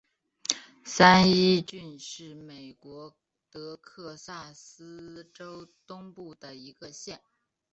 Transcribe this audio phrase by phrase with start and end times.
[0.83, 3.13] 三一郡是美国
[3.51, 7.21] 德克萨斯州东部的一个县。